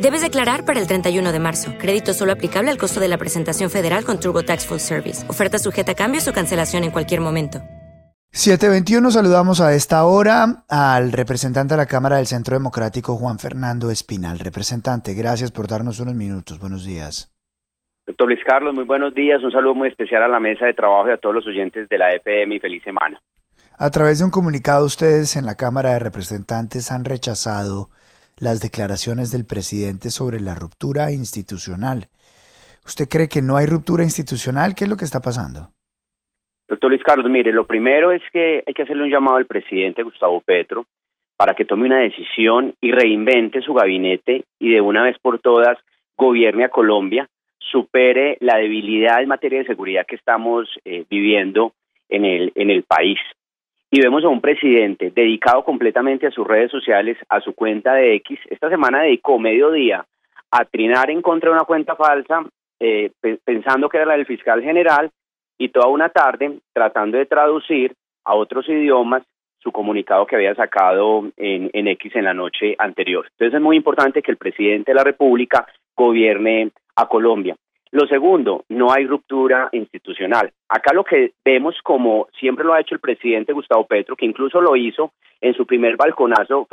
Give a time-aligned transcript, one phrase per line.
[0.00, 1.72] Debes declarar para el 31 de marzo.
[1.78, 5.28] Crédito solo aplicable al costo de la presentación federal con TurboTax Full Service.
[5.28, 7.62] Oferta sujeta a cambios o cancelación en cualquier momento.
[8.32, 13.90] 721 saludamos a esta hora al representante de la Cámara del Centro Democrático, Juan Fernando
[13.90, 14.38] Espinal.
[14.38, 16.58] Representante, gracias por darnos unos minutos.
[16.58, 17.32] Buenos días.
[18.06, 19.42] Doctor Luis Carlos, muy buenos días.
[19.42, 21.96] Un saludo muy especial a la mesa de trabajo y a todos los oyentes de
[21.96, 23.18] la EPM y feliz semana.
[23.78, 27.88] A través de un comunicado, ustedes en la Cámara de Representantes han rechazado
[28.38, 32.08] las declaraciones del presidente sobre la ruptura institucional.
[32.84, 34.74] ¿Usted cree que no hay ruptura institucional?
[34.74, 35.70] ¿Qué es lo que está pasando?
[36.68, 40.02] Doctor Luis Carlos, mire, lo primero es que hay que hacerle un llamado al presidente
[40.02, 40.84] Gustavo Petro
[41.36, 45.78] para que tome una decisión y reinvente su gabinete y de una vez por todas
[46.16, 51.72] gobierne a Colombia, supere la debilidad en materia de seguridad que estamos eh, viviendo
[52.08, 53.18] en el, en el país.
[53.90, 58.14] Y vemos a un presidente dedicado completamente a sus redes sociales, a su cuenta de
[58.16, 58.38] X.
[58.50, 60.04] Esta semana dedicó medio día
[60.50, 62.44] a trinar en contra de una cuenta falsa,
[62.80, 63.10] eh,
[63.44, 65.10] pensando que era la del fiscal general,
[65.58, 69.22] y toda una tarde tratando de traducir a otros idiomas
[69.58, 73.26] su comunicado que había sacado en, en X en la noche anterior.
[73.32, 77.56] Entonces es muy importante que el presidente de la República gobierne a Colombia.
[77.92, 80.50] Lo segundo, no hay ruptura institucional.
[80.68, 84.60] Acá lo que vemos, como siempre lo ha hecho el presidente Gustavo Petro, que incluso
[84.60, 86.66] lo hizo en su primer balconazo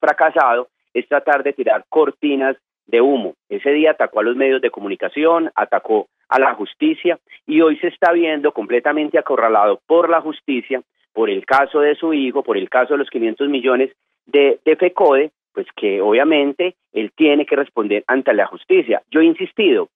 [0.00, 2.56] fracasado, es tratar de tirar cortinas
[2.86, 3.34] de humo.
[3.48, 7.88] Ese día atacó a los medios de comunicación, atacó a la justicia y hoy se
[7.88, 10.82] está viendo completamente acorralado por la justicia,
[11.12, 13.92] por el caso de su hijo, por el caso de los 500 millones
[14.26, 19.02] de, de FECODE, pues que obviamente él tiene que responder ante la justicia.
[19.10, 19.88] Yo he insistido,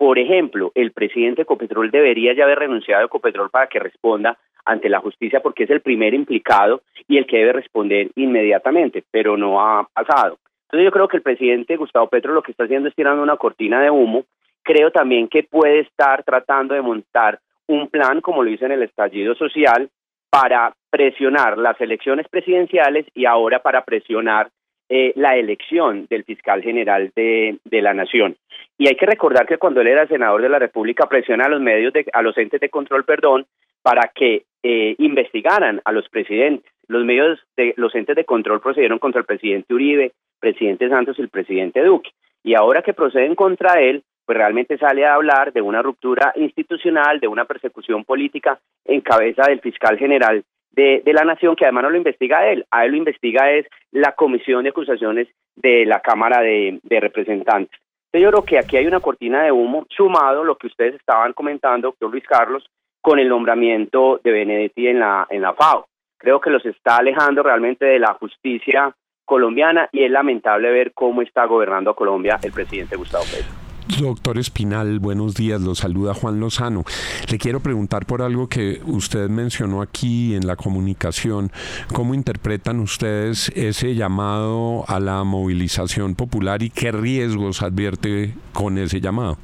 [0.00, 4.38] por ejemplo, el presidente de Ecopetrol debería ya haber renunciado a Ecopetrol para que responda
[4.64, 9.36] ante la justicia porque es el primer implicado y el que debe responder inmediatamente, pero
[9.36, 10.38] no ha pasado.
[10.62, 13.36] Entonces yo creo que el presidente Gustavo Petro lo que está haciendo es tirando una
[13.36, 14.24] cortina de humo
[14.62, 18.82] creo también que puede estar tratando de montar un plan, como lo hizo en el
[18.82, 19.90] estallido social,
[20.30, 24.48] para presionar las elecciones presidenciales y ahora para presionar
[24.88, 28.36] eh, la elección del fiscal general de, de, la nación.
[28.80, 31.60] Y hay que recordar que cuando él era senador de la República presiona a los
[31.60, 33.44] medios, de, a los entes de control, perdón,
[33.82, 36.72] para que eh, investigaran a los presidentes.
[36.88, 41.20] Los medios de los entes de control procedieron contra el presidente Uribe, presidente Santos y
[41.20, 42.08] el presidente Duque.
[42.42, 47.20] Y ahora que proceden contra él, pues realmente sale a hablar de una ruptura institucional,
[47.20, 50.42] de una persecución política en cabeza del fiscal general
[50.72, 54.12] de, la nación, que además no lo investiga él, a él lo investiga es la
[54.12, 57.78] comisión de acusaciones de la Cámara de, Representantes.
[58.12, 61.88] Yo creo que aquí hay una cortina de humo, sumado lo que ustedes estaban comentando,
[61.88, 62.68] doctor Luis Carlos,
[63.00, 65.86] con el nombramiento de Benedetti en la, en la FAO.
[66.18, 68.94] Creo que los está alejando realmente de la justicia
[69.24, 73.59] colombiana y es lamentable ver cómo está gobernando a Colombia el presidente Gustavo Petro.
[73.98, 76.84] Doctor Espinal, buenos días, lo saluda Juan Lozano.
[77.30, 81.50] Le quiero preguntar por algo que usted mencionó aquí en la comunicación.
[81.92, 89.00] ¿Cómo interpretan ustedes ese llamado a la movilización popular y qué riesgos advierte con ese
[89.00, 89.38] llamado?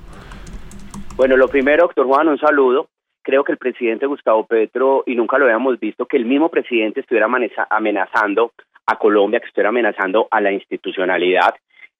[1.17, 2.89] Bueno, lo primero, doctor Juan, un saludo.
[3.23, 7.01] Creo que el presidente Gustavo Petro, y nunca lo habíamos visto, que el mismo presidente
[7.01, 7.27] estuviera
[7.71, 8.53] amenazando
[8.87, 11.54] a Colombia, que estuviera amenazando a la institucionalidad.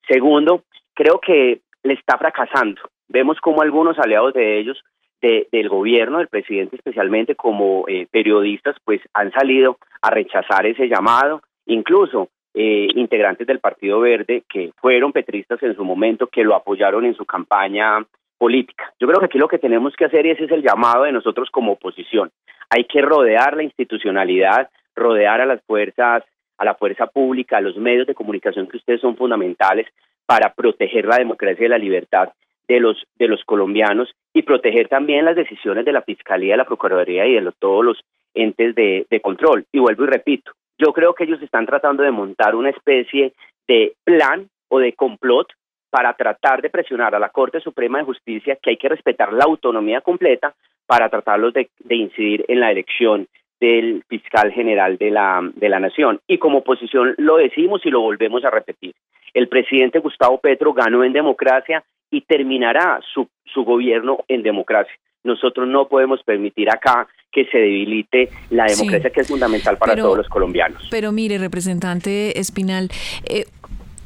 [0.09, 0.63] Segundo,
[0.95, 2.81] creo que le está fracasando.
[3.09, 4.83] Vemos como algunos aliados de ellos,
[5.21, 11.43] del gobierno, del presidente especialmente, como eh, periodistas, pues han salido a rechazar ese llamado,
[11.67, 17.05] incluso eh, integrantes del Partido Verde que fueron petristas en su momento, que lo apoyaron
[17.05, 18.05] en su campaña
[18.39, 18.93] política.
[19.01, 21.13] Yo creo que aquí lo que tenemos que hacer y ese es el llamado de
[21.13, 22.31] nosotros como oposición.
[22.71, 26.25] Hay que rodear la institucionalidad, rodear a las fuerzas,
[26.59, 29.87] a la fuerza pública, a los medios de comunicación que ustedes son fundamentales
[30.27, 32.31] para proteger la democracia y la libertad
[32.69, 36.65] de los de los colombianos y proteger también las decisiones de la fiscalía, de la
[36.65, 38.01] procuraduría y de todos los
[38.35, 39.65] entes de, de control.
[39.73, 43.33] Y vuelvo y repito, yo creo que ellos están tratando de montar una especie
[43.67, 45.49] de plan o de complot
[45.91, 49.45] para tratar de presionar a la Corte Suprema de Justicia que hay que respetar la
[49.45, 50.55] autonomía completa
[50.87, 53.27] para tratarlos de, incidir en la elección
[53.61, 56.21] del fiscal general de la, de la nación.
[56.27, 58.95] Y como oposición lo decimos y lo volvemos a repetir.
[59.37, 64.95] El presidente Gustavo Petro ganó en democracia y terminará su, su gobierno en democracia.
[65.25, 70.17] Nosotros no podemos permitir acá que se debilite la democracia que es fundamental para todos
[70.17, 70.89] los colombianos.
[70.91, 72.89] Pero mire, representante Espinal,
[73.29, 73.45] eh,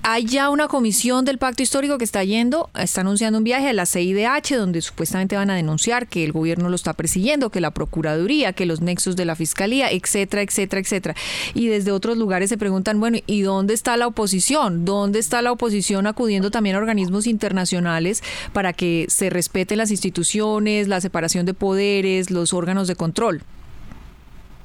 [0.02, 3.72] hay ya una comisión del pacto histórico que está yendo, está anunciando un viaje a
[3.74, 7.70] la CIDH donde supuestamente van a denunciar que el gobierno lo está persiguiendo, que la
[7.70, 11.14] Procuraduría, que los nexos de la Fiscalía, etcétera, etcétera, etcétera.
[11.54, 14.86] Y desde otros lugares se preguntan, bueno, ¿y dónde está la oposición?
[14.86, 18.22] ¿Dónde está la oposición acudiendo también a organismos internacionales
[18.54, 23.42] para que se respeten las instituciones, la separación de poderes, los órganos de control?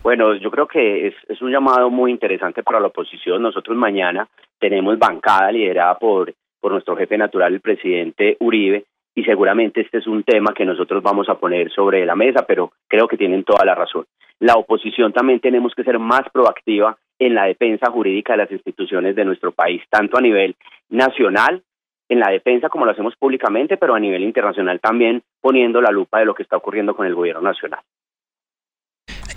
[0.06, 3.42] Bueno, yo creo que es, es un llamado muy interesante para la oposición.
[3.42, 4.28] Nosotros mañana
[4.60, 6.32] tenemos bancada liderada por,
[6.62, 8.86] por nuestro jefe natural, el presidente Uribe,
[9.16, 12.72] y seguramente este es un tema que nosotros vamos a poner sobre la mesa, pero
[12.88, 14.06] creo que tienen toda la razón.
[14.40, 19.16] La oposición también tenemos que ser más proactiva en la defensa jurídica de las instituciones
[19.16, 20.56] de nuestro país, tanto a nivel
[20.88, 21.64] nacional,
[22.10, 26.20] en la defensa como lo hacemos públicamente, pero a nivel internacional también poniendo la lupa
[26.20, 27.80] de lo que está ocurriendo con el gobierno nacional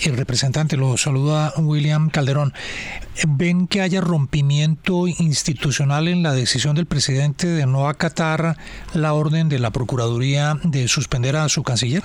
[0.06, 2.52] el representante lo saluda William Calderón.
[3.26, 8.54] ¿Ven que haya rompimiento institucional en la decisión del presidente de no acatar
[8.94, 12.02] la orden de la Procuraduría de suspender a su canciller?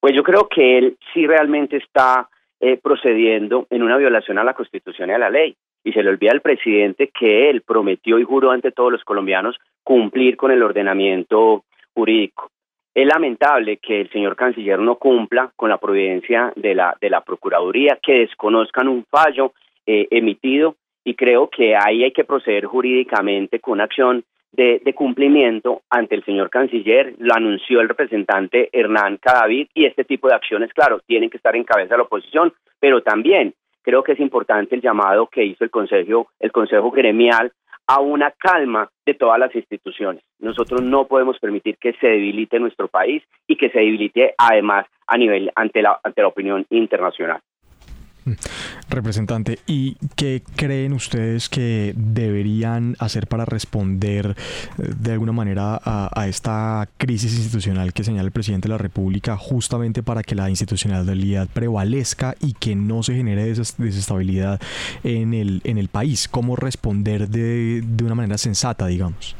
[0.00, 2.28] Pues yo creo que él sí realmente está
[2.60, 5.56] eh, procediendo en una violación a la Constitución y a la ley.
[5.82, 9.56] Y se le olvida al presidente que él prometió y juró ante todos los colombianos
[9.82, 11.64] cumplir con el ordenamiento
[11.94, 12.50] jurídico.
[12.96, 17.20] Es lamentable que el señor canciller no cumpla con la providencia de la, de la
[17.20, 19.52] Procuraduría, que desconozcan un fallo
[19.84, 25.82] eh, emitido y creo que ahí hay que proceder jurídicamente con acción de, de, cumplimiento
[25.90, 30.72] ante el señor canciller, lo anunció el representante Hernán Cadavid y este tipo de acciones,
[30.72, 33.52] claro, tienen que estar en cabeza de la oposición, pero también
[33.82, 37.52] creo que es importante el llamado que hizo el Consejo, el Consejo Gremial
[37.86, 40.22] a una calma de todas las instituciones.
[40.38, 45.16] Nosotros no podemos permitir que se debilite nuestro país y que se debilite además a
[45.16, 47.40] nivel ante la, ante la opinión internacional.
[48.90, 56.26] Representante, ¿y qué creen ustedes que deberían hacer para responder eh, de alguna manera a,
[56.28, 61.48] esta crisis institucional que señala el presidente de la República, justamente para que la institucionalidad
[61.52, 64.60] prevalezca y que no se genere desestabilidad
[65.04, 66.28] en el, en el país?
[66.28, 69.36] ¿Cómo responder de, de una manera sensata, digamos?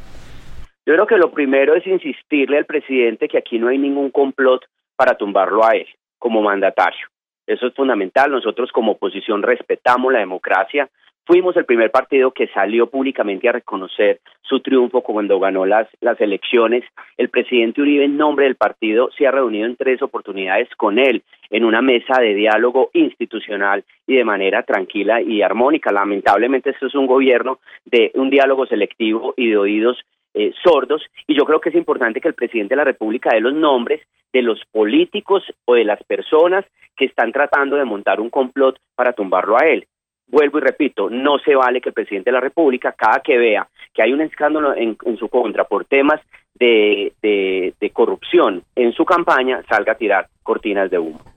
[0.87, 4.62] Yo creo que lo primero es insistirle al presidente que aquí no hay ningún complot
[4.94, 5.87] para tumbarlo a él
[6.19, 7.09] como mandatario
[7.46, 8.31] eso es fundamental.
[8.31, 10.88] Nosotros como oposición respetamos la democracia.
[11.25, 16.20] Fuimos el primer partido que salió públicamente a reconocer su triunfo cuando ganó las, las
[16.20, 16.84] elecciones.
[17.16, 21.25] El presidente Uribe, en nombre del partido, se ha reunido en tres oportunidades con él
[21.50, 25.90] en una mesa de diálogo institucional y de manera tranquila y armónica.
[25.92, 29.99] Lamentablemente, esto es un gobierno de un diálogo selectivo y de oídos
[30.38, 33.41] eh, sordos y yo creo que es importante que el presidente de la República dé
[33.41, 34.03] los nombres
[34.35, 39.15] de los políticos o de las personas que están tratando de montar un complot para
[39.15, 39.87] tumbarlo a él.
[40.26, 43.66] Vuelvo y repito, no se vale que el presidente de la República, cada que vea
[43.95, 46.21] que hay un escándalo en, su contra por temas
[46.52, 51.36] de, de corrupción en su campaña, salga a tirar cortinas de humo.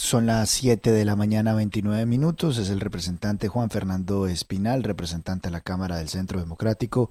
[0.00, 2.56] Son las 7 de la mañana, 29 minutos.
[2.56, 7.10] Es el representante Juan Fernando Espinal, representante de la Cámara del Centro Democrático.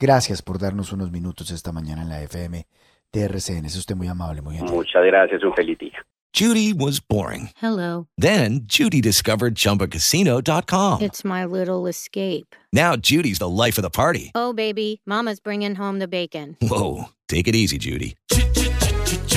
[0.00, 2.66] Gracias por darnos unos minutos esta mañana en la FM
[3.12, 3.66] de RCN.
[3.66, 4.74] Es usted muy amable, muy gentil.
[4.74, 6.04] Muchas gracias, un feliz día.
[6.32, 7.50] Judy was boring.
[7.60, 8.06] Hello.
[8.16, 11.02] Then Judy discovered chumbacasino.com.
[11.02, 12.56] It's my little escape.
[12.72, 14.30] Now Judy's the life of the party.
[14.34, 16.56] Oh, baby, Mama's bringing home the bacon.
[16.62, 17.10] Whoa.
[17.28, 18.16] Take it easy, Judy.